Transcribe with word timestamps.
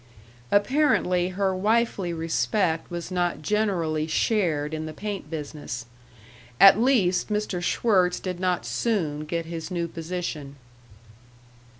Apparently 0.49 1.29
her 1.29 1.55
wifely 1.55 2.11
respect 2.11 2.89
was 2.89 3.11
not 3.11 3.43
generally 3.43 4.07
shared 4.07 4.73
in 4.73 4.87
the 4.87 4.93
paint 4.95 5.29
business. 5.29 5.85
At 6.59 6.79
least 6.81 7.29
Mr. 7.29 7.61
Schwirtz 7.61 8.19
did 8.19 8.39
not 8.39 8.65
soon 8.65 9.25
get 9.25 9.45
his 9.45 9.69
new 9.69 9.87
position. 9.87 10.55